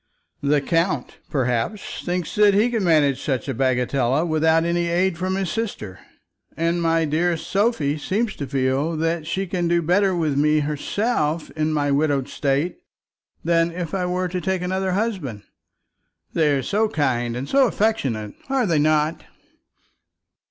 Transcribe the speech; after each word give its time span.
The 0.41 0.61
count, 0.61 1.19
perhaps, 1.29 2.01
thinks 2.03 2.33
that 2.33 2.55
he 2.55 2.71
can 2.71 2.83
manage 2.83 3.21
such 3.21 3.47
a 3.47 3.53
bagatelle 3.53 4.25
without 4.27 4.65
any 4.65 4.87
aid 4.87 5.15
from 5.15 5.35
his 5.35 5.51
sister; 5.51 5.99
and 6.57 6.81
my 6.81 7.05
dearest 7.05 7.45
Sophie 7.45 7.99
seems 7.99 8.35
to 8.37 8.47
feel 8.47 8.97
that 8.97 9.27
she 9.27 9.45
can 9.45 9.67
do 9.67 9.79
better 9.83 10.15
with 10.15 10.35
me 10.37 10.61
herself 10.61 11.51
in 11.51 11.71
my 11.71 11.91
widowed 11.91 12.29
state, 12.29 12.79
than 13.43 13.71
if 13.71 13.93
I 13.93 14.07
were 14.07 14.27
to 14.29 14.41
take 14.41 14.63
another 14.63 14.93
husband. 14.93 15.43
They 16.33 16.51
are 16.57 16.63
so 16.63 16.89
kind 16.89 17.35
and 17.35 17.47
so 17.47 17.67
affectionate; 17.67 18.33
are 18.49 18.65
they 18.65 18.79
not?" 18.79 19.23